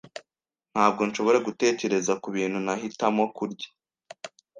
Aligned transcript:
Ntabwo 0.73 1.01
nshobora 1.07 1.37
gutekereza 1.47 2.13
kubintu 2.23 2.57
nahitamo 2.65 3.23
kurya. 3.37 3.67